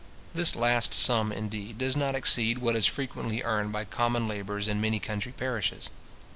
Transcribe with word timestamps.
This 0.33 0.55
last 0.55 0.95
sum, 0.95 1.31
indeed, 1.31 1.77
does 1.77 1.95
not 1.95 2.15
exceed 2.15 2.57
what 2.57 2.75
is 2.75 2.87
frequently 2.87 3.43
earned 3.43 3.71
by 3.71 3.85
common 3.85 4.27
labourers 4.27 4.67
in 4.67 4.81
many 4.81 4.97
country 4.97 5.31
parishes. 5.31 5.91